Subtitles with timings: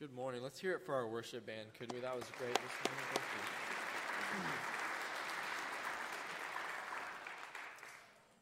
[0.00, 0.44] Good morning.
[0.44, 1.98] Let's hear it for our worship band, could we?
[1.98, 2.56] That was great.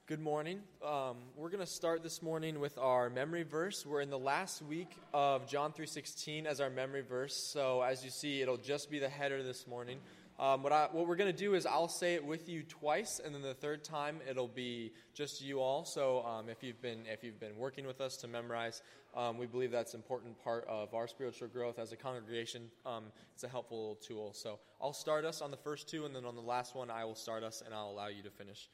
[0.06, 0.60] Good morning.
[0.84, 3.86] Um, we're going to start this morning with our memory verse.
[3.86, 7.34] We're in the last week of John 3:16 as our memory verse.
[7.34, 9.98] So as you see, it'll just be the header this morning.
[10.38, 13.22] Um, what, I, what we're going to do is I'll say it with you twice,
[13.24, 15.86] and then the third time it'll be just you all.
[15.86, 18.82] So um, if you've been if you've been working with us to memorize,
[19.14, 22.70] um, we believe that's an important part of our spiritual growth as a congregation.
[22.84, 24.34] Um, it's a helpful tool.
[24.34, 27.06] So I'll start us on the first two, and then on the last one I
[27.06, 28.68] will start us, and I'll allow you to finish.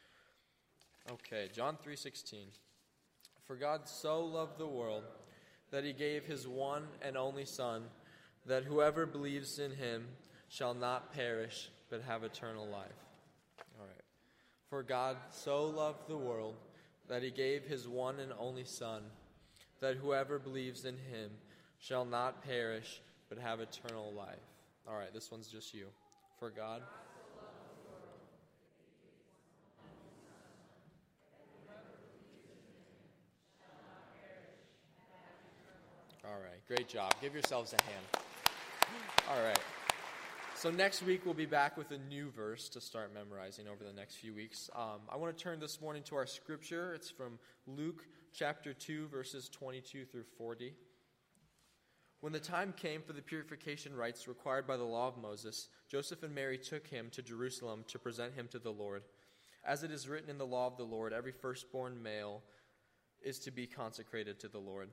[1.13, 2.49] Okay, John three sixteen.
[3.45, 5.05] For God so loved the world
[5.71, 7.85] that He gave His one and only Son,
[8.47, 10.09] that whoever believes in Him
[10.53, 12.93] shall not perish, but have eternal life.
[13.81, 14.05] All right.
[14.69, 16.57] For God so loved the world
[17.09, 19.03] that he gave his one and only Son,
[19.81, 21.31] that whoever believes in him
[21.79, 24.37] shall not perish, but have eternal life.
[24.87, 25.87] All right, this one's just you.
[26.39, 26.83] For God.
[36.27, 37.15] All right, great job.
[37.23, 38.05] Give yourselves a hand.
[39.31, 39.59] All right.
[40.63, 43.93] So next week we'll be back with a new verse to start memorizing over the
[43.93, 44.71] next few weeks.
[44.77, 46.95] Um, I want to turn this morning to our scripture.
[46.95, 50.73] It's from Luke chapter 2, verses 22 through 40.
[52.21, 56.23] When the time came for the purification rites required by the law of Moses, Joseph
[56.23, 59.03] and Mary took him to Jerusalem to present him to the Lord.
[59.65, 62.41] As it is written in the law of the Lord, every firstborn male
[63.21, 64.91] is to be consecrated to the Lord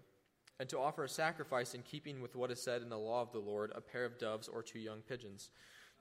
[0.59, 3.31] and to offer a sacrifice in keeping with what is said in the law of
[3.31, 5.49] the Lord, a pair of doves or two young pigeons.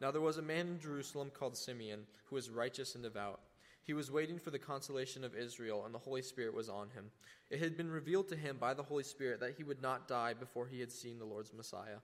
[0.00, 3.40] Now there was a man in Jerusalem called Simeon, who was righteous and devout.
[3.84, 7.06] He was waiting for the consolation of Israel, and the Holy Spirit was on him.
[7.50, 10.34] It had been revealed to him by the Holy Spirit that he would not die
[10.34, 12.00] before he had seen the Lord's Messiah.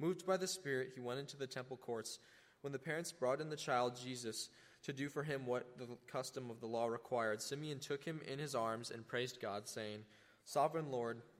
[0.00, 2.18] Moved by the Spirit, he went into the temple courts.
[2.62, 4.48] When the parents brought in the child Jesus
[4.82, 8.38] to do for him what the custom of the law required, Simeon took him in
[8.38, 10.00] his arms and praised God, saying,
[10.44, 11.22] Sovereign Lord,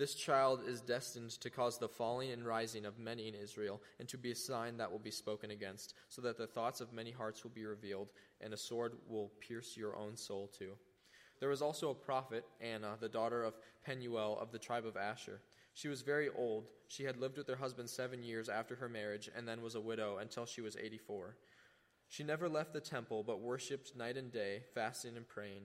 [0.00, 4.08] this child is destined to cause the falling and rising of many in Israel, and
[4.08, 7.10] to be a sign that will be spoken against, so that the thoughts of many
[7.10, 8.08] hearts will be revealed,
[8.40, 10.72] and a sword will pierce your own soul too.
[11.38, 15.42] There was also a prophet, Anna, the daughter of Penuel of the tribe of Asher.
[15.74, 16.70] She was very old.
[16.88, 19.80] She had lived with her husband seven years after her marriage, and then was a
[19.80, 21.36] widow until she was eighty four.
[22.08, 25.64] She never left the temple, but worshipped night and day, fasting and praying.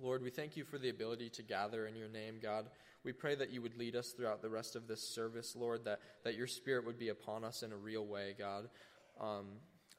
[0.00, 2.66] Lord, we thank you for the ability to gather in your name, God.
[3.02, 6.00] We pray that you would lead us throughout the rest of this service, Lord, that,
[6.22, 8.68] that your spirit would be upon us in a real way, God.
[9.18, 9.46] Um,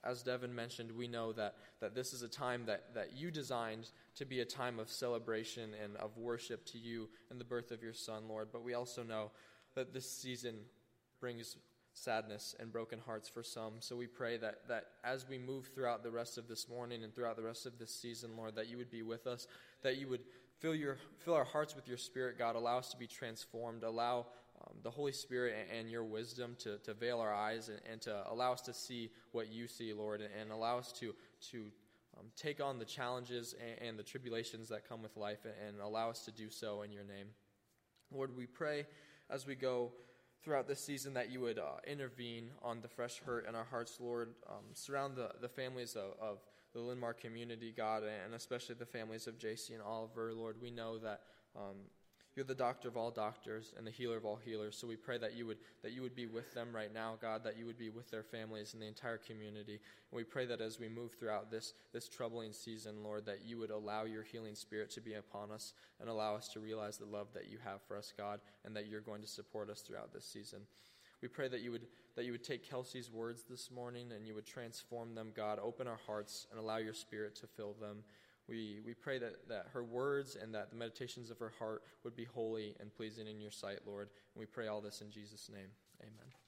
[0.03, 3.89] as Devin mentioned, we know that, that this is a time that, that you designed
[4.15, 7.81] to be a time of celebration and of worship to you and the birth of
[7.81, 8.49] your Son, Lord.
[8.51, 9.31] But we also know
[9.73, 10.57] that this season
[11.19, 11.57] brings
[11.97, 13.73] sadness and broken hearts for some.
[13.79, 17.13] So we pray that, that as we move throughout the rest of this morning and
[17.13, 19.47] throughout the rest of this season, Lord, that you would be with us,
[19.81, 20.21] that you would
[20.59, 22.55] fill, your, fill our hearts with your Spirit, God.
[22.55, 23.83] Allow us to be transformed.
[23.83, 24.27] Allow
[24.61, 28.01] um, the Holy Spirit and, and, your wisdom to, to veil our eyes and, and,
[28.01, 31.13] to allow us to see what you see, Lord, and, and allow us to,
[31.51, 31.71] to
[32.17, 36.09] um, take on the challenges and, and, the tribulations that come with life and allow
[36.09, 37.27] us to do so in your name.
[38.11, 38.87] Lord, we pray
[39.29, 39.91] as we go
[40.47, 43.97] throughout this season that you would uh, intervene on the fresh hurt in our hearts,
[43.99, 44.29] Lord.
[44.49, 46.37] Um, surround the, the families of, of
[46.73, 50.55] the Linn-Mar community, God, and especially the families of JC and Oliver, Lord.
[50.61, 51.19] We know that
[51.53, 51.75] um,
[52.37, 54.77] you're the doctor of all doctors and the healer of all healers.
[54.77, 57.43] So we pray that you would that you would be with them right now, God,
[57.43, 59.79] that you would be with their families and the entire community.
[60.11, 63.57] And we pray that as we move throughout this this troubling season, Lord, that you
[63.57, 67.05] would allow your healing spirit to be upon us and allow us to realize the
[67.05, 70.13] love that you have for us, God, and that you're going to support us throughout
[70.13, 70.59] this season.
[71.23, 74.35] We pray that you would that you would take Kelsey's words this morning and you
[74.35, 75.57] would transform them, God.
[75.59, 78.03] Open our hearts and allow your spirit to fill them.
[78.47, 82.15] We, we pray that, that her words and that the meditations of her heart would
[82.15, 84.09] be holy and pleasing in your sight, Lord.
[84.35, 85.69] And we pray all this in Jesus' name.
[86.01, 86.46] Amen.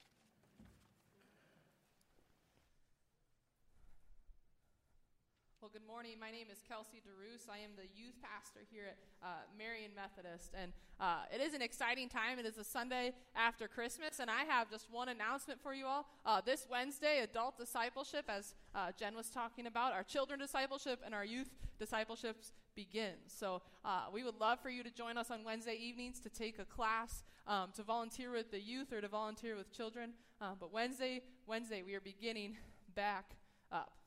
[5.70, 6.16] Well, good morning.
[6.18, 7.48] My name is Kelsey DeRoos.
[7.48, 9.26] I am the youth pastor here at uh,
[9.56, 10.52] Marion Methodist.
[10.60, 12.40] And uh, it is an exciting time.
[12.40, 14.18] It is a Sunday after Christmas.
[14.18, 16.08] And I have just one announcement for you all.
[16.26, 21.14] Uh, this Wednesday, adult discipleship, as uh, Jen was talking about, our children discipleship and
[21.14, 23.14] our youth discipleships begin.
[23.28, 26.58] So uh, we would love for you to join us on Wednesday evenings to take
[26.58, 30.14] a class, um, to volunteer with the youth or to volunteer with children.
[30.40, 32.56] Uh, but Wednesday, Wednesday, we are beginning
[32.96, 33.36] back
[33.70, 33.99] up.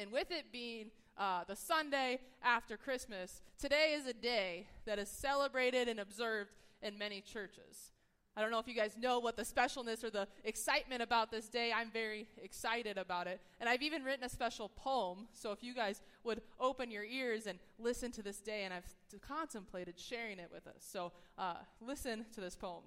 [0.00, 0.86] And with it being
[1.18, 6.96] uh, the Sunday after Christmas, today is a day that is celebrated and observed in
[6.96, 7.90] many churches.
[8.34, 11.50] I don't know if you guys know what the specialness or the excitement about this
[11.50, 11.70] day.
[11.70, 13.42] I'm very excited about it.
[13.60, 15.28] And I've even written a special poem.
[15.34, 18.86] So if you guys would open your ears and listen to this day, and I've
[19.20, 20.76] contemplated sharing it with us.
[20.78, 22.84] So uh, listen to this poem.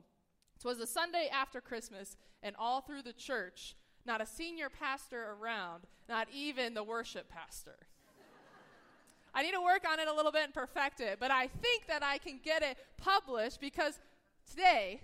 [0.57, 3.75] It was the Sunday after Christmas, and all through the church,
[4.05, 7.77] not a senior pastor around, not even the worship pastor.
[9.33, 11.87] I need to work on it a little bit and perfect it, but I think
[11.87, 13.99] that I can get it published because
[14.49, 15.01] today,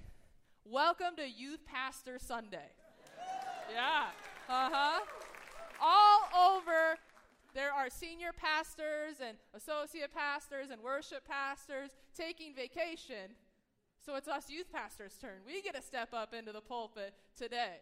[0.65, 2.69] welcome to Youth Pastor Sunday.
[3.73, 4.05] Yeah.
[4.47, 4.99] Uh huh.
[5.81, 6.97] All over,
[7.55, 13.33] there are senior pastors and associate pastors and worship pastors taking vacation.
[14.05, 15.41] So it's us youth pastors' turn.
[15.45, 17.79] We get to step up into the pulpit today.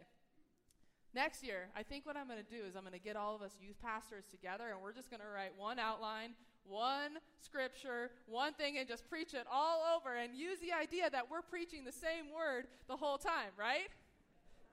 [1.13, 3.35] Next year, I think what I'm going to do is I'm going to get all
[3.35, 6.31] of us youth pastors together and we're just going to write one outline,
[6.65, 11.31] one scripture, one thing, and just preach it all over and use the idea that
[11.31, 13.89] we're preaching the same word the whole time, right?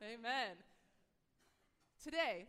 [0.03, 0.57] Amen.
[2.03, 2.47] Today,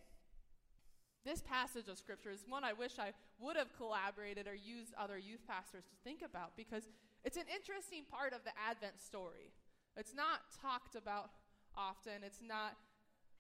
[1.24, 5.18] this passage of scripture is one I wish I would have collaborated or used other
[5.18, 6.84] youth pastors to think about because
[7.24, 9.54] it's an interesting part of the Advent story.
[9.98, 11.30] It's not talked about
[11.78, 12.78] often, it's not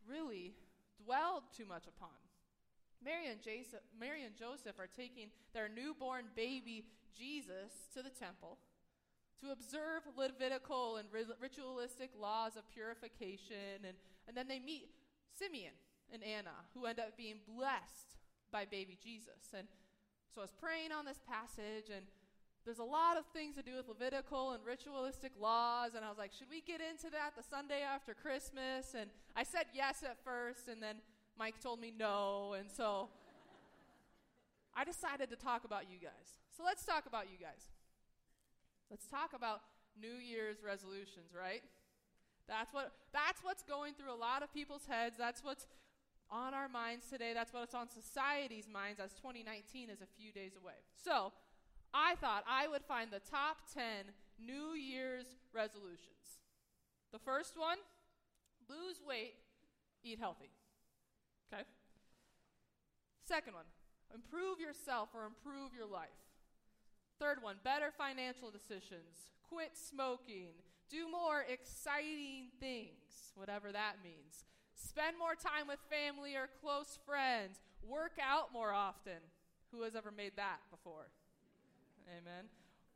[0.09, 0.55] really
[1.03, 2.15] dwelled too much upon.
[3.03, 6.85] Mary and, Joseph, Mary and Joseph are taking their newborn baby
[7.15, 8.57] Jesus to the temple
[9.41, 13.85] to observe Levitical and ritualistic laws of purification.
[13.85, 13.95] And,
[14.27, 14.89] and then they meet
[15.37, 15.73] Simeon
[16.11, 18.15] and Anna, who end up being blessed
[18.51, 19.53] by baby Jesus.
[19.55, 19.67] And
[20.33, 22.05] so I was praying on this passage, and
[22.65, 26.17] there's a lot of things to do with Levitical and ritualistic laws, and I was
[26.17, 28.95] like, should we get into that the Sunday after Christmas?
[28.99, 30.95] And I said yes at first, and then
[31.37, 33.09] Mike told me no, and so
[34.75, 36.41] I decided to talk about you guys.
[36.57, 37.69] So let's talk about you guys.
[38.89, 39.61] Let's talk about
[39.99, 41.61] New Year's resolutions, right?
[42.47, 45.15] That's what that's what's going through a lot of people's heads.
[45.17, 45.65] That's what's
[46.29, 47.33] on our minds today.
[47.33, 50.73] That's what's on society's minds as 2019 is a few days away.
[51.03, 51.31] So,
[51.95, 56.43] I thought I would find the top 10 New Year's resolutions.
[57.13, 57.77] The first one
[58.69, 59.35] lose weight,
[60.03, 60.51] eat healthy.
[61.47, 61.63] Okay?
[63.25, 63.65] Second one
[64.13, 66.19] improve yourself or improve your life.
[67.17, 70.51] Third one better financial decisions, quit smoking,
[70.89, 74.43] do more exciting things, whatever that means.
[74.75, 77.61] Spend more time with family or close friends.
[77.87, 79.23] Work out more often.
[79.71, 81.07] Who has ever made that before?
[82.09, 82.45] Amen.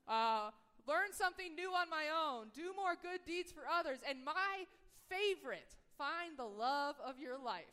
[0.07, 0.51] Uh,
[0.87, 2.47] learn something new on my own.
[2.53, 3.99] Do more good deeds for others.
[4.07, 4.65] And my
[5.09, 7.65] favorite, find the love of your life.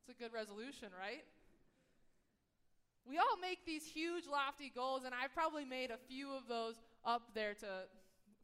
[0.00, 1.24] It's a good resolution, right?
[3.06, 6.76] We all make these huge, lofty goals, and I've probably made a few of those
[7.04, 7.66] up there to,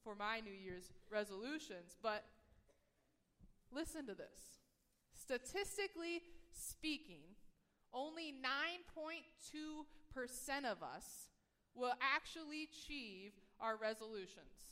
[0.03, 1.97] for my New Year's resolutions.
[2.03, 2.25] But
[3.73, 4.61] listen to this.
[5.15, 6.23] Statistically
[6.53, 7.23] speaking,
[7.93, 8.35] only
[8.95, 11.29] 9.2% of us
[11.76, 14.66] will actually achieve our resolutions.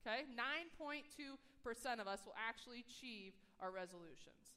[0.00, 0.24] Okay?
[0.32, 4.56] 9.2% of us will actually achieve our resolutions.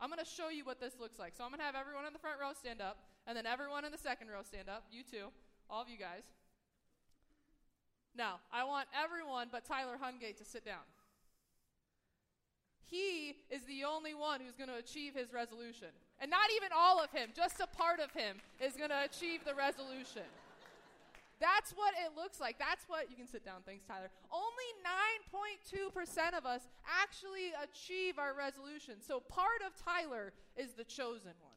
[0.00, 1.36] I'm going to show you what this looks like.
[1.36, 3.84] So I'm going to have everyone in the front row stand up, and then everyone
[3.84, 4.84] in the second row stand up.
[4.90, 5.28] You too.
[5.68, 6.24] All of you guys.
[8.16, 10.82] Now, I want everyone but Tyler Hungate to sit down.
[12.90, 15.94] He is the only one who's going to achieve his resolution.
[16.18, 19.44] And not even all of him, just a part of him is going to achieve
[19.44, 20.26] the resolution.
[21.40, 22.58] That's what it looks like.
[22.58, 24.10] That's what, you can sit down, thanks, Tyler.
[24.30, 24.68] Only
[25.32, 29.00] 9.2% of us actually achieve our resolution.
[29.00, 31.56] So part of Tyler is the chosen one.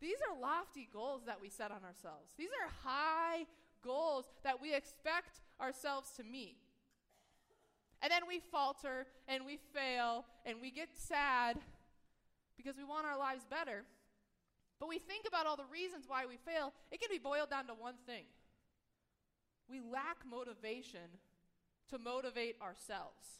[0.00, 2.32] These are lofty goals that we set on ourselves.
[2.36, 3.46] These are high
[3.82, 6.56] goals that we expect ourselves to meet.
[8.02, 11.58] And then we falter and we fail and we get sad
[12.56, 13.84] because we want our lives better.
[14.80, 17.66] But we think about all the reasons why we fail, it can be boiled down
[17.68, 18.24] to one thing
[19.70, 21.22] we lack motivation
[21.88, 23.38] to motivate ourselves.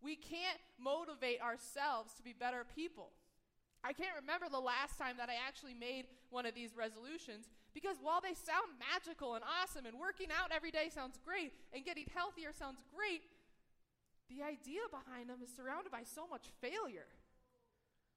[0.00, 3.12] We can't motivate ourselves to be better people.
[3.84, 7.98] I can't remember the last time that I actually made one of these resolutions because
[8.00, 12.06] while they sound magical and awesome and working out every day sounds great and getting
[12.14, 13.22] healthier sounds great,
[14.30, 17.10] the idea behind them is surrounded by so much failure.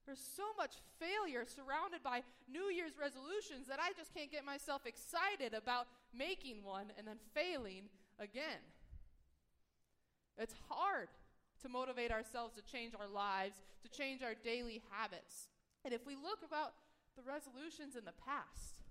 [0.05, 2.21] There's so much failure surrounded by
[2.51, 7.17] New Year's resolutions that I just can't get myself excited about making one and then
[7.33, 8.61] failing again.
[10.37, 11.07] It's hard
[11.61, 15.49] to motivate ourselves to change our lives, to change our daily habits.
[15.83, 16.73] And if we look about
[17.17, 18.83] the resolutions in the past,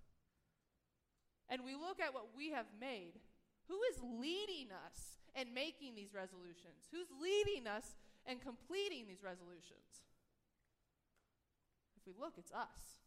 [1.48, 3.20] and we look at what we have made,
[3.68, 6.88] who is leading us in making these resolutions?
[6.90, 7.94] Who's leading us
[8.26, 10.03] in completing these resolutions?
[12.04, 12.98] If we look, it's us.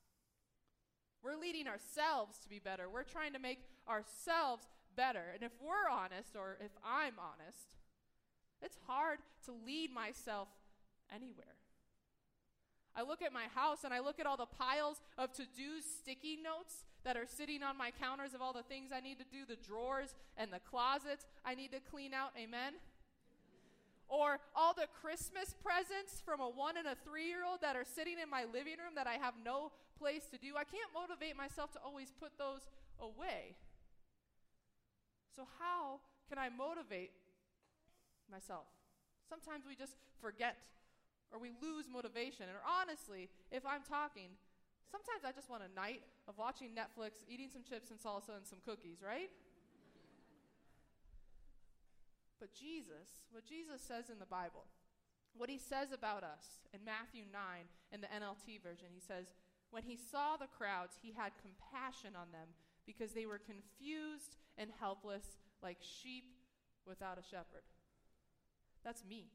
[1.23, 2.89] We're leading ourselves to be better.
[2.89, 5.23] We're trying to make ourselves better.
[5.33, 7.67] And if we're honest, or if I'm honest,
[8.61, 10.47] it's hard to lead myself
[11.13, 11.45] anywhere.
[12.95, 15.81] I look at my house and I look at all the piles of to do
[15.81, 19.25] sticky notes that are sitting on my counters of all the things I need to
[19.25, 22.31] do, the drawers and the closets I need to clean out.
[22.35, 22.73] Amen?
[24.09, 27.83] Or all the Christmas presents from a one and a three year old that are
[27.83, 30.55] sitting in my living room that I have no place to do.
[30.55, 32.63] I can't motivate myself to always put those
[32.99, 33.55] away.
[35.35, 35.99] So, how
[36.29, 37.11] can I motivate
[38.31, 38.65] myself?
[39.27, 40.57] Sometimes we just forget
[41.31, 42.47] or we lose motivation.
[42.47, 44.31] And honestly, if I'm talking,
[44.87, 48.47] sometimes I just want a night of watching Netflix, eating some chips and salsa and
[48.47, 49.29] some cookies, right?
[52.39, 54.65] But Jesus, what Jesus says in the Bible,
[55.35, 57.41] what he says about us in Matthew 9
[57.91, 59.33] in the NLT version, he says,
[59.69, 62.49] When he saw the crowds, he had compassion on them
[62.85, 66.25] because they were confused and helpless like sheep
[66.85, 67.65] without a shepherd.
[68.83, 69.29] That's me.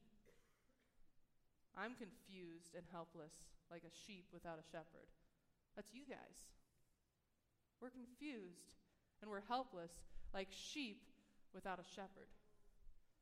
[1.77, 3.33] I'm confused and helpless
[3.71, 5.09] like a sheep without a shepherd.
[5.77, 6.49] That's you guys.
[7.81, 8.77] We're confused
[9.21, 9.93] and we're helpless
[10.35, 11.03] like sheep
[11.55, 12.29] without a shepherd.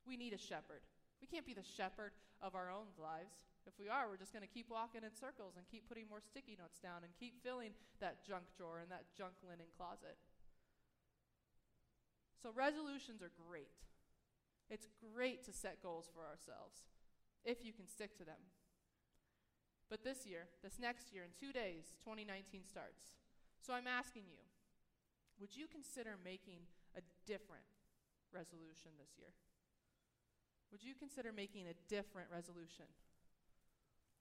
[0.07, 0.83] We need a shepherd.
[1.21, 3.49] We can't be the shepherd of our own lives.
[3.69, 6.25] If we are, we're just going to keep walking in circles and keep putting more
[6.25, 10.17] sticky notes down and keep filling that junk drawer and that junk linen closet.
[12.41, 13.77] So, resolutions are great.
[14.71, 16.89] It's great to set goals for ourselves
[17.45, 18.41] if you can stick to them.
[19.91, 23.13] But this year, this next year, in two days, 2019 starts.
[23.61, 24.41] So I'm asking you
[25.41, 27.65] would you consider making a different
[28.33, 29.33] resolution this year?
[30.73, 32.87] Would you consider making a different resolution?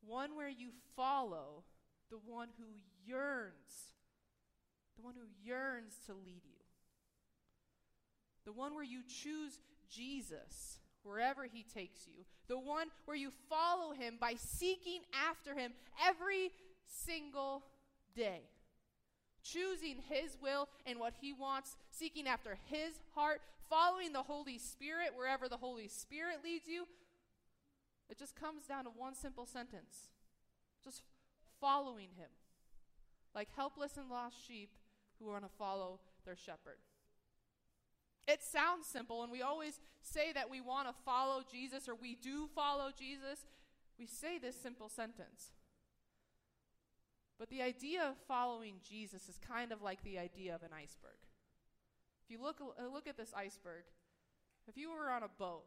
[0.05, 1.63] One where you follow
[2.09, 2.65] the one who
[3.05, 3.93] yearns,
[4.95, 6.59] the one who yearns to lead you.
[8.45, 12.25] The one where you choose Jesus wherever he takes you.
[12.47, 15.73] The one where you follow him by seeking after him
[16.05, 16.51] every
[16.87, 17.63] single
[18.15, 18.41] day.
[19.43, 25.11] Choosing his will and what he wants, seeking after his heart, following the Holy Spirit
[25.15, 26.85] wherever the Holy Spirit leads you.
[28.09, 30.09] It just comes down to one simple sentence
[30.83, 31.03] just
[31.59, 32.29] following him.
[33.35, 34.71] Like helpless and lost sheep
[35.19, 36.77] who want to follow their shepherd.
[38.27, 42.15] It sounds simple, and we always say that we want to follow Jesus or we
[42.15, 43.45] do follow Jesus.
[43.97, 45.51] We say this simple sentence.
[47.37, 51.17] But the idea of following Jesus is kind of like the idea of an iceberg.
[52.29, 53.85] If you look, uh, look at this iceberg,
[54.67, 55.63] if you were on a boat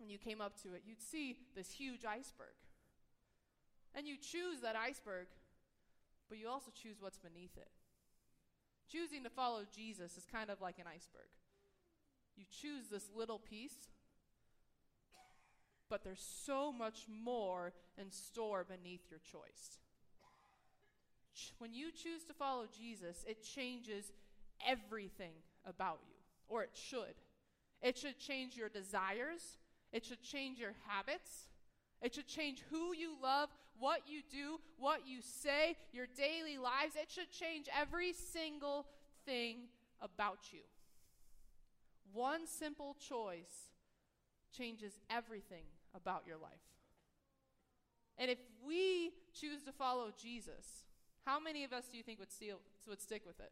[0.00, 2.56] and you came up to it, you'd see this huge iceberg.
[3.94, 5.28] And you choose that iceberg,
[6.28, 7.68] but you also choose what's beneath it.
[8.90, 11.30] Choosing to follow Jesus is kind of like an iceberg.
[12.36, 13.86] You choose this little piece,
[15.88, 19.78] but there's so much more in store beneath your choice.
[21.58, 24.10] When you choose to follow Jesus, it changes
[24.66, 25.34] everything
[25.66, 26.14] about you,
[26.48, 27.14] or it should.
[27.82, 29.58] It should change your desires,
[29.92, 31.48] it should change your habits,
[32.00, 36.94] it should change who you love, what you do, what you say, your daily lives.
[36.96, 38.86] It should change every single
[39.24, 39.68] thing
[40.00, 40.60] about you.
[42.12, 43.72] One simple choice
[44.56, 46.52] changes everything about your life.
[48.18, 50.84] And if we choose to follow Jesus,
[51.24, 53.50] how many of us do you think would, steal, would stick with it?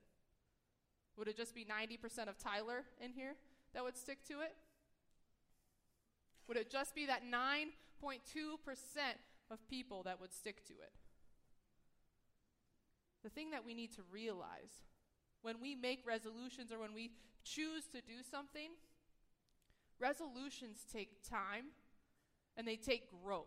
[1.16, 3.34] Would it just be 90% of Tyler in here
[3.74, 4.54] that would stick to it?
[6.48, 7.70] Would it just be that 9.2%
[9.50, 10.92] of people that would stick to it?
[13.22, 14.82] The thing that we need to realize
[15.42, 17.12] when we make resolutions or when we
[17.44, 18.70] choose to do something,
[20.00, 21.66] resolutions take time
[22.56, 23.46] and they take growth.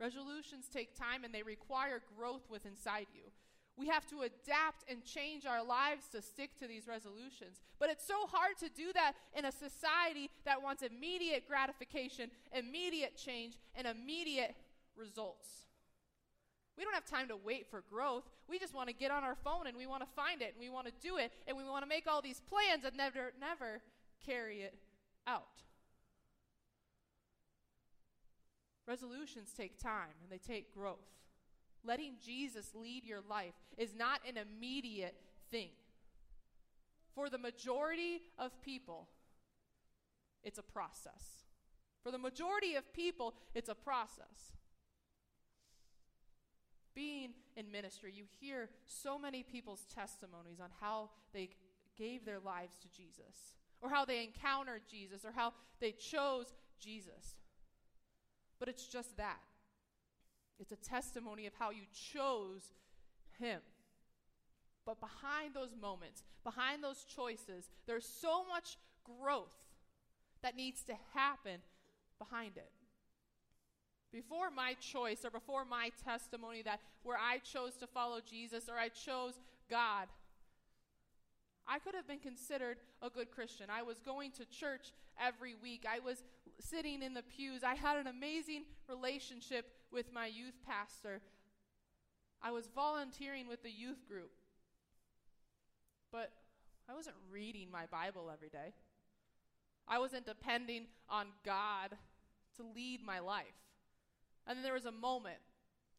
[0.00, 3.30] Resolutions take time and they require growth within inside you.
[3.76, 7.60] We have to adapt and change our lives to stick to these resolutions.
[7.78, 13.16] But it's so hard to do that in a society that wants immediate gratification, immediate
[13.16, 14.54] change, and immediate
[14.94, 15.48] results.
[16.76, 18.24] We don't have time to wait for growth.
[18.48, 20.60] We just want to get on our phone and we want to find it and
[20.60, 23.32] we want to do it and we want to make all these plans and never,
[23.40, 23.82] never
[24.24, 24.74] carry it
[25.26, 25.62] out.
[28.86, 30.98] Resolutions take time and they take growth.
[31.84, 35.16] Letting Jesus lead your life is not an immediate
[35.50, 35.70] thing.
[37.14, 39.08] For the majority of people,
[40.44, 41.44] it's a process.
[42.02, 44.56] For the majority of people, it's a process.
[46.94, 51.50] Being in ministry, you hear so many people's testimonies on how they
[51.96, 57.36] gave their lives to Jesus, or how they encountered Jesus, or how they chose Jesus.
[58.58, 59.38] But it's just that
[60.58, 61.82] it's a testimony of how you
[62.12, 62.72] chose
[63.38, 63.60] Him.
[64.84, 69.54] But behind those moments, behind those choices, there's so much growth
[70.42, 71.60] that needs to happen
[72.18, 72.70] behind it.
[74.12, 78.76] Before my choice or before my testimony that where I chose to follow Jesus or
[78.76, 79.38] I chose
[79.70, 80.08] God,
[81.66, 83.66] I could have been considered a good Christian.
[83.70, 85.86] I was going to church every week.
[85.90, 86.22] I was
[86.58, 87.62] sitting in the pews.
[87.64, 91.20] I had an amazing relationship with my youth pastor.
[92.42, 94.30] I was volunteering with the youth group.
[96.10, 96.32] But
[96.88, 98.74] I wasn't reading my Bible every day.
[99.88, 101.96] I wasn't depending on God
[102.56, 103.46] to lead my life.
[104.46, 105.38] And then there was a moment,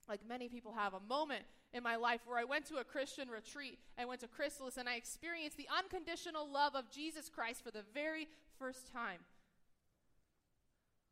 [0.08, 3.30] like many people have, a moment in my life where I went to a Christian
[3.30, 3.80] retreat.
[3.98, 7.84] I went to Chrysalis and I experienced the unconditional love of Jesus Christ for the
[7.94, 8.28] very
[8.60, 9.20] first time.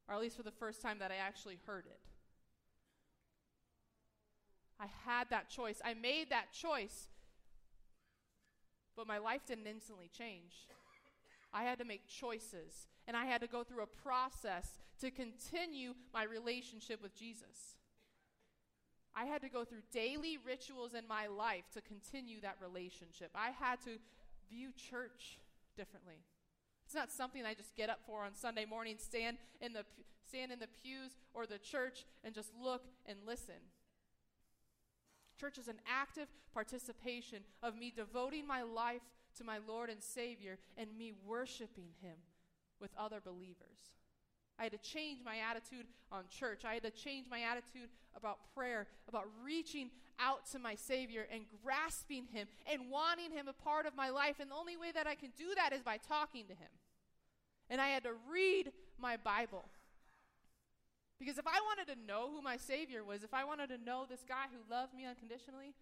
[0.07, 2.00] Or at least for the first time that I actually heard it.
[4.81, 5.79] I had that choice.
[5.85, 7.07] I made that choice.
[8.95, 10.67] But my life didn't instantly change.
[11.53, 15.93] I had to make choices, and I had to go through a process to continue
[16.13, 17.75] my relationship with Jesus.
[19.13, 23.31] I had to go through daily rituals in my life to continue that relationship.
[23.35, 23.97] I had to
[24.49, 25.39] view church
[25.75, 26.23] differently.
[26.85, 29.83] It's not something I just get up for on Sunday morning, stand in the
[30.27, 33.55] stand in the pews or the church and just look and listen.
[35.41, 39.01] Church is an active participation of me devoting my life
[39.35, 42.17] to my Lord and Savior and me worshiping Him
[42.79, 43.95] with other believers.
[44.59, 46.61] I had to change my attitude on church.
[46.63, 51.45] I had to change my attitude about prayer, about reaching out to my Savior and
[51.63, 54.35] grasping Him and wanting Him a part of my life.
[54.39, 56.69] And the only way that I can do that is by talking to Him.
[57.67, 59.65] And I had to read my Bible.
[61.21, 64.07] Because if I wanted to know who my Savior was, if I wanted to know
[64.09, 65.75] this guy who loved me unconditionally,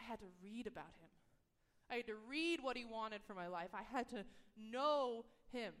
[0.00, 1.10] I had to read about Him.
[1.90, 3.68] I had to read what He wanted for my life.
[3.74, 4.24] I had to
[4.56, 5.74] know Him.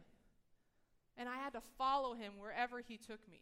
[1.16, 3.40] And I had to follow him wherever he took me.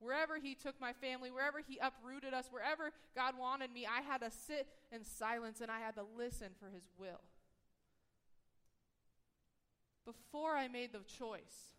[0.00, 4.22] Wherever he took my family, wherever he uprooted us, wherever God wanted me, I had
[4.22, 7.20] to sit in silence and I had to listen for his will.
[10.04, 11.76] Before I made the choice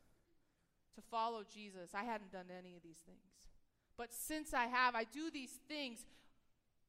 [0.96, 3.50] to follow Jesus, I hadn't done any of these things.
[3.98, 6.06] But since I have, I do these things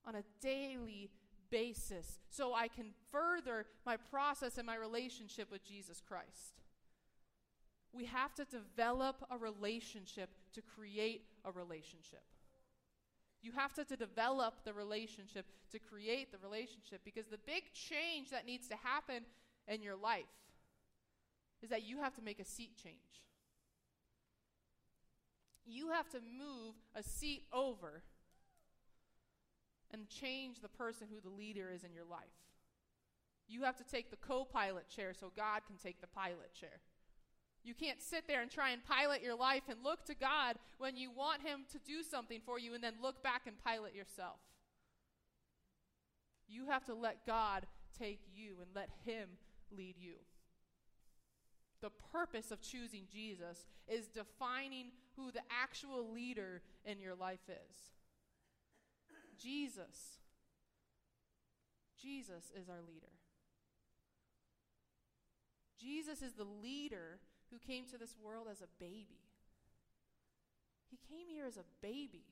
[0.07, 1.11] on a daily
[1.51, 6.63] basis so I can further my process and my relationship with Jesus Christ
[7.93, 12.23] we have to develop a relationship to create a relationship.
[13.43, 18.31] You have to, to develop the relationship to create the relationship because the big change
[18.31, 19.25] that needs to happen
[19.69, 20.25] in your life
[21.63, 23.27] is that you have to make a seat change.
[25.67, 28.03] You have to move a seat over
[29.93, 32.21] and change the person who the leader is in your life.
[33.49, 36.81] You have to take the co pilot chair so God can take the pilot chair.
[37.65, 40.97] You can't sit there and try and pilot your life and look to God when
[40.97, 44.41] you want Him to do something for you and then look back and pilot yourself.
[46.49, 47.67] You have to let God
[47.99, 49.29] take you and let Him
[49.71, 50.15] lead you.
[51.83, 57.91] The purpose of choosing Jesus is defining who the actual leader in your life is.
[59.37, 60.19] Jesus.
[62.01, 63.13] Jesus is our leader.
[65.79, 67.19] Jesus is the leader
[67.51, 69.19] who came to this world as a baby.
[70.89, 72.25] He came here as a baby.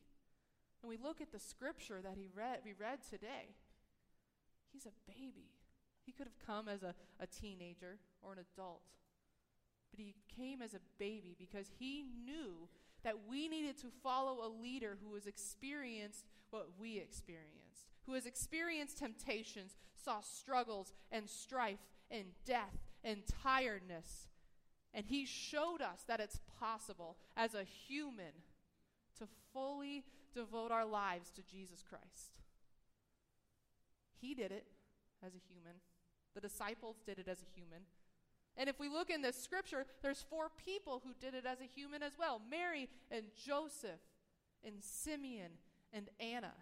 [0.82, 3.56] And we look at the scripture that he read, we read today.
[4.72, 5.50] He's a baby.
[6.06, 8.82] He could have come as a, a teenager or an adult.
[9.90, 12.68] But he came as a baby because he knew
[13.02, 18.26] that we needed to follow a leader who has experienced what we experienced, who has
[18.26, 21.78] experienced temptations, saw struggles and strife
[22.10, 24.28] and death and tiredness.
[24.92, 28.32] And he showed us that it's possible as a human
[29.18, 32.40] to fully devote our lives to Jesus Christ.
[34.20, 34.66] He did it
[35.24, 35.76] as a human.
[36.34, 37.82] The disciples did it as a human.
[38.56, 41.64] And if we look in this scripture, there's four people who did it as a
[41.64, 44.00] human as well Mary and Joseph
[44.64, 45.52] and Simeon
[45.92, 46.52] and Anna.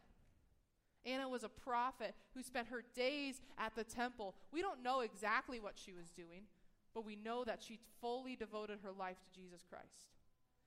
[1.04, 4.34] Anna was a prophet who spent her days at the temple.
[4.52, 6.44] We don't know exactly what she was doing,
[6.94, 10.12] but we know that she fully devoted her life to Jesus Christ.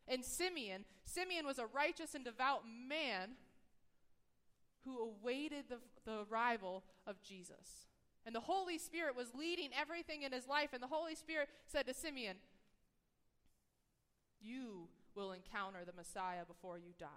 [0.08, 3.32] And Simeon, Simeon was a righteous and devout man
[4.84, 7.88] who awaited the, the arrival of Jesus.
[8.26, 10.70] And the Holy Spirit was leading everything in his life.
[10.74, 12.38] And the Holy Spirit said to Simeon,
[14.40, 17.08] You will encounter the Messiah before you die.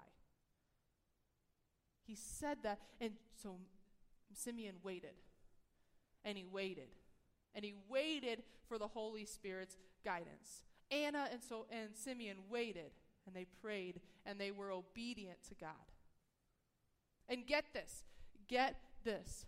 [2.07, 2.81] He said that.
[3.01, 3.13] And
[3.43, 3.57] so
[4.35, 5.15] Simeon waited.
[6.25, 6.89] And he waited.
[7.55, 10.65] And he waited for the Holy Spirit's guidance.
[10.91, 12.93] Anna and so and Simeon waited
[13.27, 15.71] and they prayed and they were obedient to God.
[17.29, 18.05] And get this.
[18.49, 19.47] Get this.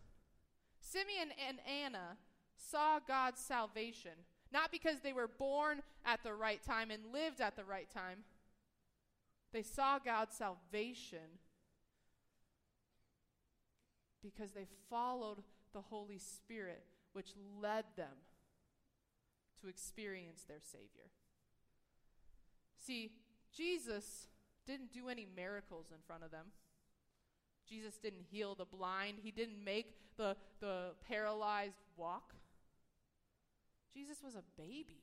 [0.91, 2.17] Simeon and Anna
[2.57, 4.13] saw God's salvation,
[4.53, 8.19] not because they were born at the right time and lived at the right time.
[9.53, 11.41] They saw God's salvation
[14.23, 18.23] because they followed the Holy Spirit, which led them
[19.61, 21.11] to experience their Savior.
[22.79, 23.13] See,
[23.55, 24.29] Jesus
[24.67, 26.47] didn't do any miracles in front of them.
[27.69, 32.35] Jesus didn't heal the blind, he didn't make the, the paralyzed walk.
[33.93, 35.03] Jesus was a baby.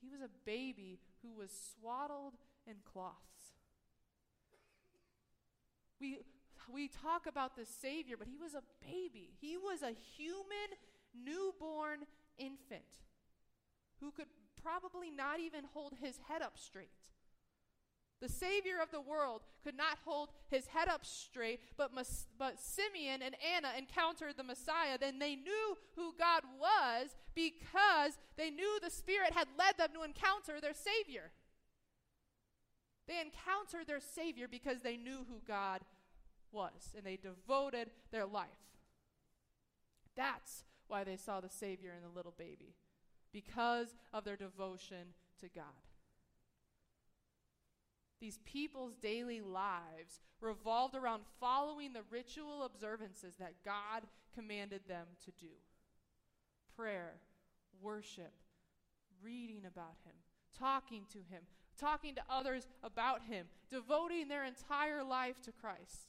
[0.00, 2.34] He was a baby who was swaddled
[2.66, 3.54] in cloths.
[6.00, 6.20] We,
[6.72, 9.30] we talk about the Savior, but he was a baby.
[9.40, 10.78] He was a human,
[11.14, 12.06] newborn
[12.38, 12.82] infant
[14.00, 14.28] who could
[14.62, 16.90] probably not even hold his head up straight.
[18.20, 21.90] The Savior of the world could not hold his head up straight, but,
[22.38, 24.98] but Simeon and Anna encountered the Messiah.
[25.00, 30.02] Then they knew who God was because they knew the Spirit had led them to
[30.02, 31.30] encounter their Savior.
[33.08, 35.80] They encountered their Savior because they knew who God
[36.52, 38.48] was, and they devoted their life.
[40.14, 42.74] That's why they saw the Savior in the little baby,
[43.32, 45.64] because of their devotion to God.
[48.20, 54.02] These people's daily lives revolved around following the ritual observances that God
[54.34, 55.52] commanded them to do
[56.76, 57.14] prayer,
[57.82, 58.32] worship,
[59.22, 60.14] reading about Him,
[60.58, 61.42] talking to Him,
[61.78, 66.08] talking to others about Him, devoting their entire life to Christ.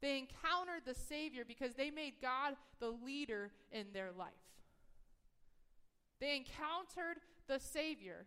[0.00, 4.28] They encountered the Savior because they made God the leader in their life.
[6.20, 8.26] They encountered the Savior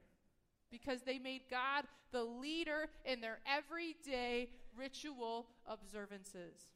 [0.72, 6.74] because they made God the leader in their everyday ritual observances.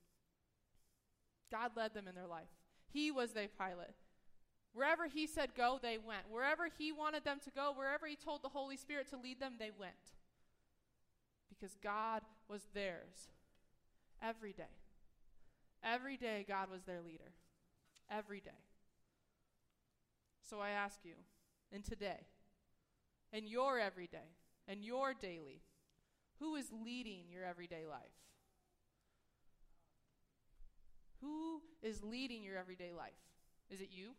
[1.51, 2.49] God led them in their life.
[2.91, 3.95] He was their pilot.
[4.73, 6.29] Wherever He said go, they went.
[6.29, 9.53] Wherever He wanted them to go, wherever He told the Holy Spirit to lead them,
[9.57, 9.93] they went.
[11.49, 13.29] Because God was theirs
[14.21, 14.63] every day.
[15.83, 17.31] Every day, God was their leader.
[18.09, 18.51] Every day.
[20.49, 21.13] So I ask you,
[21.71, 22.25] in today,
[23.35, 24.31] in your everyday,
[24.67, 25.61] and your daily,
[26.39, 28.15] who is leading your everyday life?
[31.21, 33.19] Who is leading your everyday life?
[33.69, 34.11] Is it you?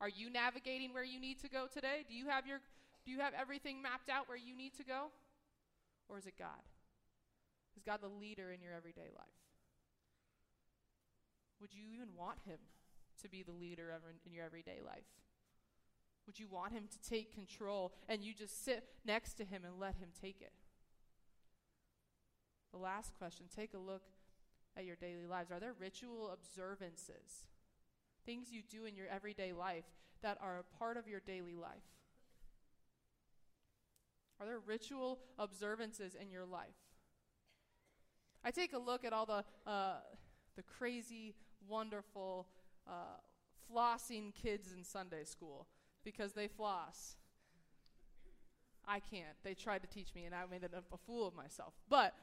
[0.00, 2.04] Are you navigating where you need to go today?
[2.06, 2.58] Do you have your
[3.06, 5.14] do you have everything mapped out where you need to go?
[6.08, 6.66] Or is it God?
[7.76, 9.38] Is God the leader in your everyday life?
[11.60, 12.58] Would you even want him
[13.22, 13.94] to be the leader
[14.26, 15.06] in your everyday life?
[16.26, 19.78] Would you want him to take control and you just sit next to him and
[19.78, 20.52] let him take it?
[22.72, 24.02] The last question take a look
[24.76, 25.50] at your daily lives.
[25.50, 27.46] Are there ritual observances,
[28.26, 29.84] things you do in your everyday life
[30.22, 31.70] that are a part of your daily life?
[34.40, 36.74] Are there ritual observances in your life?
[38.44, 39.94] I take a look at all the, uh,
[40.56, 41.34] the crazy,
[41.66, 42.46] wonderful,
[42.86, 43.20] uh,
[43.72, 45.66] flossing kids in Sunday school
[46.06, 47.16] because they floss.
[48.86, 49.36] I can't.
[49.42, 51.74] They tried to teach me, and I made a, fool of myself.
[51.90, 52.14] But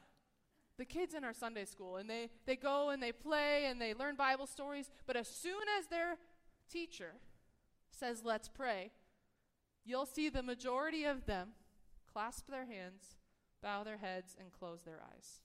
[0.77, 3.93] the kids in our Sunday school, and they, they go and they play and they
[3.93, 6.15] learn Bible stories, but as soon as their
[6.71, 7.15] teacher
[7.91, 8.91] says, let's pray,
[9.83, 11.49] you'll see the majority of them
[12.11, 13.17] clasp their hands,
[13.61, 15.41] bow their heads, and close their eyes.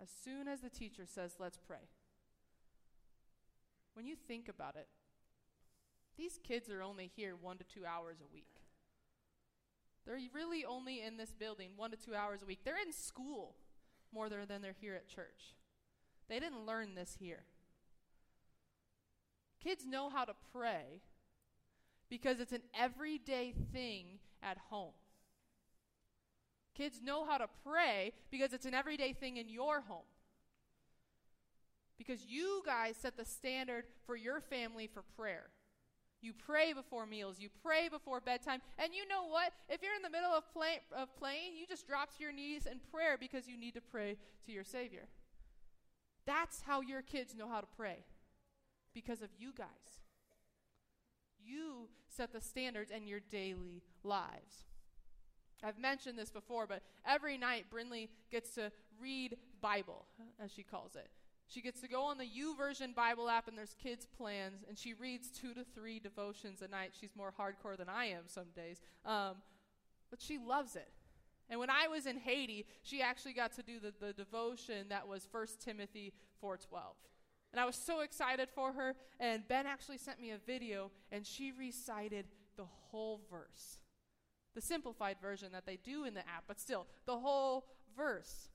[0.00, 1.88] As soon as the teacher says, Let's pray.
[3.94, 4.88] When you think about it,
[6.16, 8.46] these kids are only here one to two hours a week.
[10.04, 12.60] They're really only in this building one to two hours a week.
[12.64, 13.54] They're in school
[14.12, 15.54] more than they're here at church.
[16.28, 17.44] They didn't learn this here.
[19.62, 21.02] Kids know how to pray
[22.08, 24.92] because it's an everyday thing at home.
[26.74, 30.06] Kids know how to pray because it's an everyday thing in your home.
[31.96, 35.50] Because you guys set the standard for your family for prayer.
[36.22, 37.40] You pray before meals.
[37.40, 38.60] You pray before bedtime.
[38.78, 39.52] And you know what?
[39.68, 42.66] If you're in the middle of, play, of playing, you just drop to your knees
[42.66, 45.08] in prayer because you need to pray to your Savior.
[46.24, 48.04] That's how your kids know how to pray
[48.94, 49.66] because of you guys.
[51.44, 54.64] You set the standards in your daily lives.
[55.64, 60.06] I've mentioned this before, but every night Brinley gets to read Bible,
[60.42, 61.08] as she calls it.
[61.52, 64.94] She gets to go on the YouVersion Bible app, and there's kids' plans, and she
[64.94, 66.92] reads two to three devotions a night.
[66.98, 69.36] She's more hardcore than I am some days, um,
[70.10, 70.88] but she loves it.
[71.50, 75.06] And when I was in Haiti, she actually got to do the, the devotion that
[75.06, 76.58] was 1 Timothy 4.12.
[77.52, 81.26] And I was so excited for her, and Ben actually sent me a video, and
[81.26, 82.24] she recited
[82.56, 83.78] the whole verse.
[84.54, 88.48] The simplified version that they do in the app, but still, the whole verse.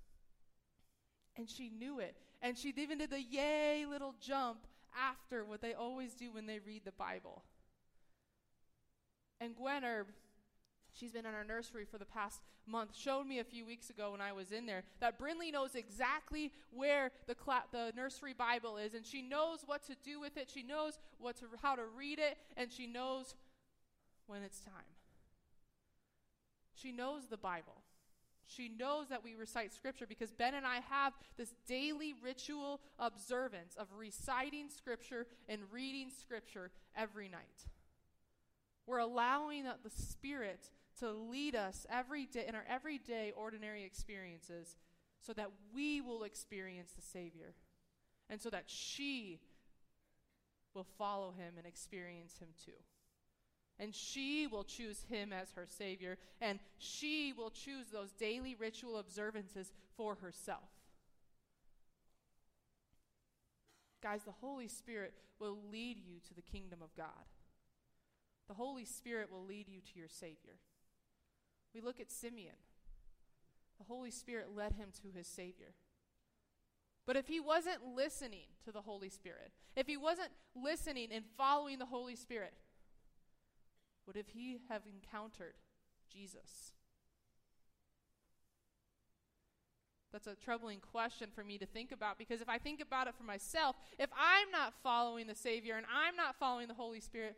[1.36, 2.16] And she knew it.
[2.42, 4.60] And she even did the yay little jump
[4.96, 7.44] after what they always do when they read the Bible.
[9.40, 10.08] And Gwen Herb,
[10.94, 14.12] she's been in our nursery for the past month, showed me a few weeks ago
[14.12, 17.36] when I was in there that Brinley knows exactly where the,
[17.72, 20.50] the nursery Bible is, and she knows what to do with it.
[20.54, 23.36] She knows what to, how to read it, and she knows
[24.26, 24.74] when it's time.
[26.74, 27.82] She knows the Bible.
[28.48, 33.76] She knows that we recite scripture because Ben and I have this daily ritual observance
[33.76, 37.68] of reciting scripture and reading scripture every night.
[38.86, 44.78] We're allowing the Spirit to lead us every day in our everyday ordinary experiences
[45.20, 47.54] so that we will experience the Savior
[48.30, 49.42] and so that she
[50.74, 52.72] will follow him and experience him too
[53.80, 58.98] and she will choose him as her Savior, and she will choose those daily ritual
[58.98, 60.70] observances for herself.
[64.02, 67.26] Guys, the Holy Spirit will lead you to the kingdom of God.
[68.48, 70.60] The Holy Spirit will lead you to your Savior.
[71.74, 72.56] We look at Simeon.
[73.78, 75.74] The Holy Spirit led him to his Savior.
[77.06, 81.80] But if he wasn't listening to the Holy Spirit, if he wasn't listening and following
[81.80, 82.54] the Holy Spirit,
[84.08, 85.56] would if he have encountered
[86.12, 86.72] Jesus?
[90.12, 93.16] That's a troubling question for me to think about because if I think about it
[93.16, 97.36] for myself, if I'm not following the Savior and I'm not following the Holy Spirit,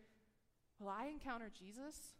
[0.79, 2.13] will I encounter Jesus?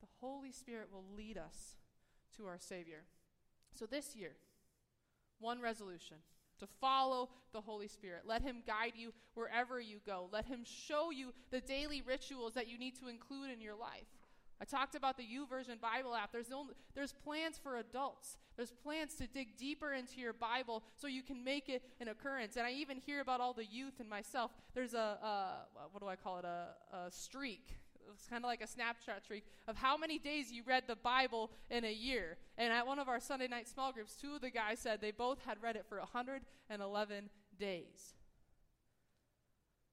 [0.00, 1.76] The Holy Spirit will lead us
[2.36, 3.02] to our Savior.
[3.74, 4.36] So this year,
[5.40, 6.18] one resolution
[6.60, 8.22] to follow the Holy Spirit.
[8.26, 10.28] Let Him guide you wherever you go.
[10.32, 14.06] Let Him show you the daily rituals that you need to include in your life.
[14.60, 16.32] I talked about the YouVersion Bible app.
[16.32, 18.36] There's, no, there's plans for adults.
[18.56, 22.56] There's plans to dig deeper into your Bible so you can make it an occurrence.
[22.56, 24.50] And I even hear about all the youth and myself.
[24.74, 27.79] There's a, a what do I call it, a, a streak
[28.12, 31.50] it's kind of like a Snapchat streak of how many days you read the Bible
[31.70, 32.36] in a year.
[32.58, 35.10] And at one of our Sunday night small groups, two of the guys said they
[35.10, 38.14] both had read it for 111 days.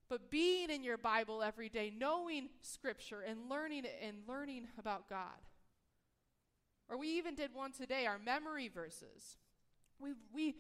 [0.10, 5.42] But being in your Bible every day, knowing Scripture and learning and learning about God.
[6.90, 9.38] Or we even did one today, our memory verses.
[10.00, 10.56] We, we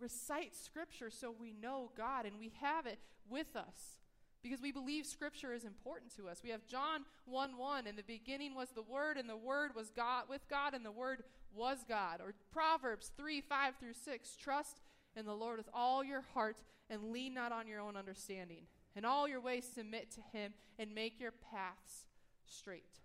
[0.00, 4.01] recite Scripture so we know God and we have it with us
[4.42, 6.40] because we believe scripture is important to us.
[6.42, 9.90] We have John 1 1, in the beginning was the Word, and the Word was
[9.90, 11.22] God with God, and the Word
[11.54, 12.20] was God.
[12.20, 14.80] Or Proverbs 3 5 through 6, trust
[15.16, 18.66] in the Lord with all your heart and lean not on your own understanding.
[18.94, 22.06] In all your ways submit to him and make your paths
[22.46, 23.00] straight.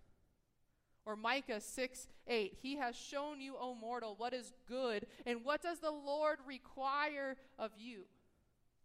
[1.06, 5.62] Or Micah 6 8, he has shown you, O mortal, what is good, and what
[5.62, 8.02] does the Lord require of you?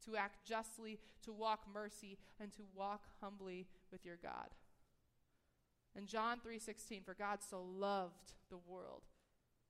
[0.05, 4.49] To act justly, to walk mercy, and to walk humbly with your God.
[5.95, 9.03] And John 3:16 for God so loved the world.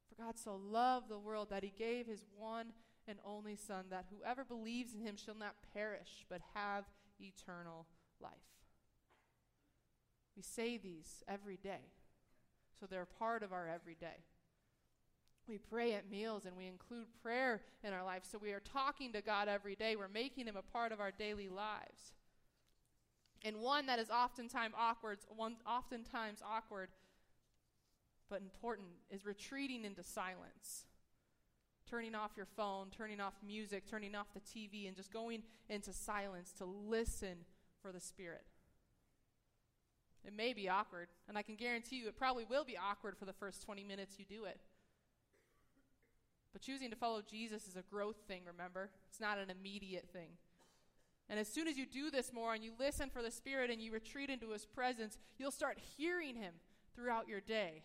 [0.08, 2.74] For God so loved the world that he gave his one
[3.08, 6.86] and only son that whoever believes in him shall not perish but have
[7.20, 7.88] eternal
[8.20, 8.32] life.
[10.36, 11.92] We say these every day,
[12.80, 14.24] so they're part of our everyday.
[15.48, 19.12] We pray at meals and we include prayer in our lives, so we are talking
[19.14, 19.96] to God every day.
[19.96, 22.14] We're making Him a part of our daily lives.
[23.44, 26.90] And one that is oftentimes awkward, one oftentimes awkward,
[28.30, 30.86] but important, is retreating into silence.
[31.90, 35.92] Turning off your phone, turning off music, turning off the TV, and just going into
[35.92, 37.40] silence to listen
[37.82, 38.46] for the Spirit.
[40.26, 43.26] It may be awkward, and I can guarantee you it probably will be awkward for
[43.26, 44.58] the first 20 minutes you do it.
[46.54, 48.92] But choosing to follow Jesus is a growth thing, remember?
[49.10, 50.30] It's not an immediate thing.
[51.30, 53.82] And as soon as you do this more and you listen for the Spirit and
[53.82, 56.54] you retreat into His presence, you'll start hearing Him
[56.96, 57.82] throughout your day.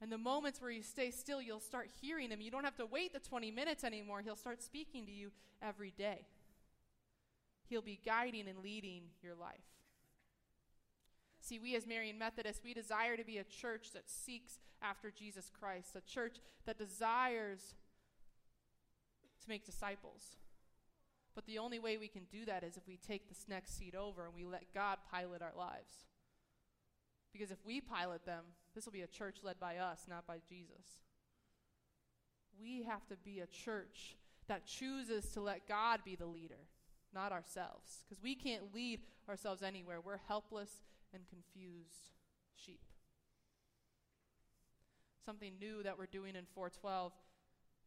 [0.00, 2.40] And the moments where you stay still, you'll start hearing Him.
[2.40, 4.20] You don't have to wait the 20 minutes anymore.
[4.20, 6.26] He'll start speaking to you every day.
[7.68, 9.56] He'll be guiding and leading your life.
[11.48, 15.50] See, we as Marion Methodists, we desire to be a church that seeks after Jesus
[15.58, 17.74] Christ, a church that desires
[19.40, 20.36] to make disciples.
[21.34, 23.94] But the only way we can do that is if we take this next seat
[23.94, 26.04] over and we let God pilot our lives.
[27.32, 30.40] Because if we pilot them, this will be a church led by us, not by
[30.46, 31.00] Jesus.
[32.60, 36.66] We have to be a church that chooses to let God be the leader,
[37.14, 38.04] not ourselves.
[38.06, 40.02] Because we can't lead ourselves anywhere.
[40.02, 40.82] We're helpless
[41.12, 42.10] and confused
[42.54, 42.80] sheep.
[45.24, 47.12] Something new that we're doing in 412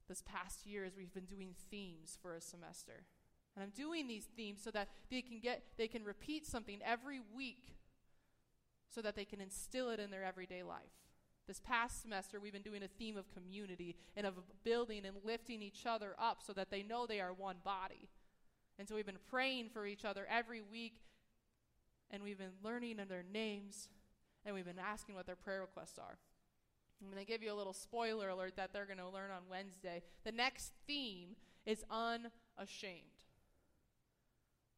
[0.08, 3.06] this past year is we've been doing themes for a semester.
[3.56, 7.20] And I'm doing these themes so that they can get they can repeat something every
[7.36, 7.76] week
[8.94, 11.02] so that they can instill it in their everyday life.
[11.48, 15.62] This past semester, we've been doing a theme of community and of building and lifting
[15.62, 18.10] each other up so that they know they are one body.
[18.78, 21.02] And so we've been praying for each other every week,
[22.12, 23.90] and we've been learning their names,
[24.46, 26.18] and we've been asking what their prayer requests are.
[27.02, 29.42] I'm going to give you a little spoiler alert that they're going to learn on
[29.50, 30.04] Wednesday.
[30.24, 33.22] The next theme is unashamed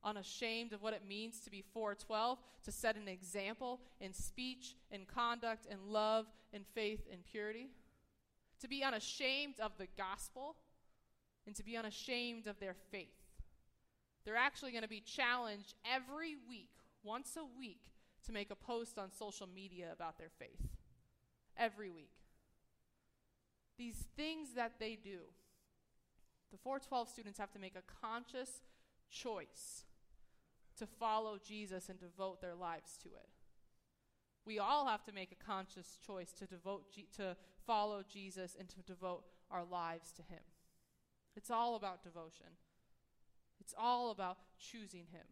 [0.04, 5.06] unashamed of what it means to be 412, to set an example in speech, in
[5.06, 7.70] conduct, in love, in faith, in purity.
[8.62, 10.56] To be unashamed of the gospel,
[11.46, 13.08] and to be unashamed of their faith.
[14.26, 16.72] They're actually going to be challenged every week,
[17.04, 17.94] once a week,
[18.26, 20.70] to make a post on social media about their faith.
[21.58, 22.12] Every week.
[23.78, 25.20] These things that they do,
[26.52, 28.62] the 412 students have to make a conscious
[29.10, 29.84] choice
[30.78, 33.30] to follow Jesus and devote their lives to it.
[34.46, 37.36] We all have to make a conscious choice to devote G- to
[37.66, 40.42] follow Jesus and to devote our lives to him.
[41.36, 42.58] It's all about devotion.
[43.60, 45.26] It's all about choosing him.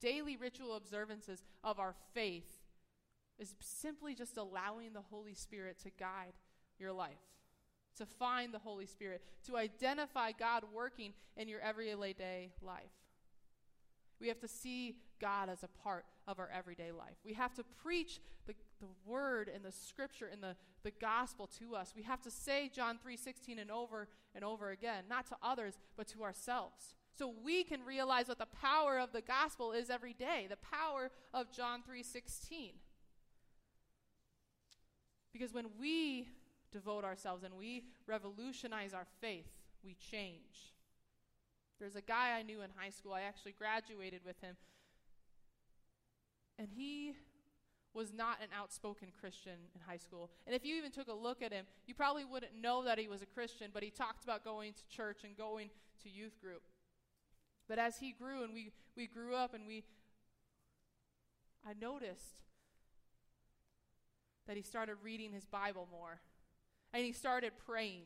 [0.00, 2.60] Daily ritual observances of our faith
[3.38, 6.34] is simply just allowing the Holy Spirit to guide
[6.78, 7.18] your life,
[7.96, 12.90] to find the Holy Spirit, to identify God working in your everyday life.
[14.20, 17.16] We have to see God as a part of our everyday life.
[17.24, 21.76] We have to preach the, the word and the scripture and the, the gospel to
[21.76, 21.92] us.
[21.96, 26.08] We have to say John 3:16 and over and over again, not to others, but
[26.08, 26.94] to ourselves.
[27.18, 31.10] So we can realize what the power of the gospel is every day, the power
[31.34, 32.78] of John 3:16.
[35.32, 36.28] Because when we
[36.70, 39.50] devote ourselves and we revolutionize our faith,
[39.82, 40.72] we change.
[41.80, 43.14] There's a guy I knew in high school.
[43.14, 44.56] I actually graduated with him.
[46.56, 47.16] And he
[47.94, 50.30] was not an outspoken Christian in high school.
[50.46, 53.08] And if you even took a look at him, you probably wouldn't know that he
[53.08, 55.70] was a Christian, but he talked about going to church and going
[56.02, 56.62] to youth group.
[57.68, 59.84] But as he grew and we, we grew up and we,
[61.66, 62.36] I noticed
[64.46, 66.20] that he started reading his Bible more.
[66.94, 68.04] And he started praying.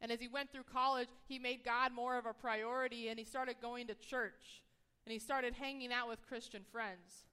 [0.00, 3.24] And as he went through college, he made God more of a priority and he
[3.24, 4.62] started going to church
[5.06, 7.26] and he started hanging out with Christian friends.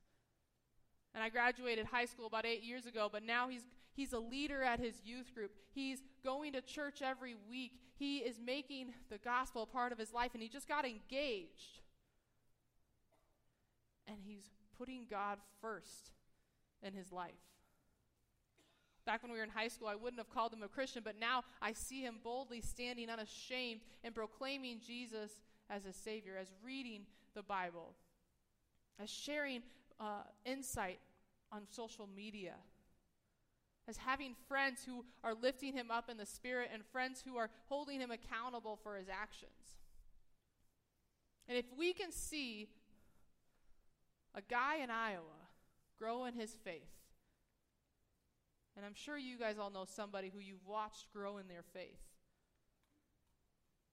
[1.14, 4.62] And I graduated high school about eight years ago, but now he's, he's a leader
[4.64, 5.52] at his youth group.
[5.74, 7.74] He's going to church every week.
[8.02, 11.82] He is making the gospel part of his life, and he just got engaged.
[14.08, 16.10] And he's putting God first
[16.82, 17.36] in his life.
[19.06, 21.20] Back when we were in high school, I wouldn't have called him a Christian, but
[21.20, 25.34] now I see him boldly standing unashamed and proclaiming Jesus
[25.70, 27.94] as a Savior, as reading the Bible,
[29.00, 29.62] as sharing
[30.00, 30.98] uh, insight
[31.52, 32.56] on social media,
[33.92, 37.50] as having friends who are lifting him up in the Spirit and friends who are
[37.68, 39.76] holding him accountable for his actions.
[41.50, 42.70] And if we can see
[44.34, 45.42] a guy in Iowa
[46.00, 46.82] grow in his faith.
[48.78, 52.00] And I'm sure you guys all know somebody who you've watched grow in their faith.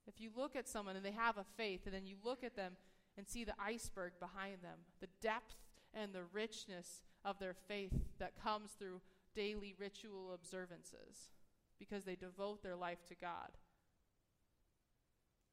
[0.06, 2.54] If you look at someone and they have a faith, and then you look at
[2.54, 2.74] them
[3.16, 5.56] and see the iceberg behind them, the depth
[5.92, 9.00] and the richness of their faith that comes through
[9.38, 11.30] daily ritual observances
[11.78, 13.56] because they devote their life to God.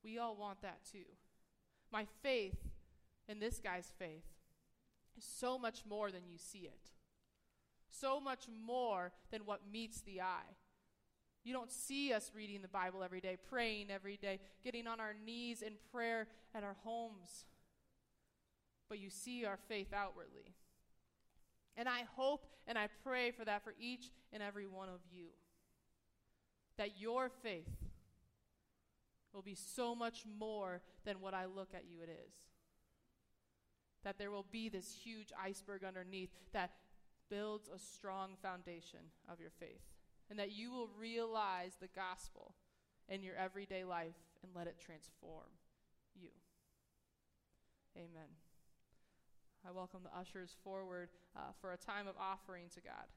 [0.03, 1.05] We all want that too.
[1.93, 2.57] My faith
[3.29, 4.25] and this guy's faith
[5.15, 6.89] is so much more than you see it,
[7.87, 10.55] so much more than what meets the eye.
[11.43, 15.13] You don't see us reading the Bible every day, praying every day, getting on our
[15.25, 17.45] knees in prayer at our homes,
[18.89, 20.55] but you see our faith outwardly.
[21.77, 25.27] And I hope and I pray for that for each and every one of you.
[26.77, 27.69] That your faith
[29.33, 32.33] will be so much more than what I look at you it is.
[34.03, 36.71] That there will be this huge iceberg underneath that
[37.29, 38.99] builds a strong foundation
[39.29, 39.81] of your faith.
[40.29, 42.55] And that you will realize the gospel
[43.09, 45.49] in your everyday life and let it transform
[46.15, 46.29] you.
[47.97, 48.44] Amen.
[49.67, 53.09] I welcome the ushers forward uh, for a time of offering to God.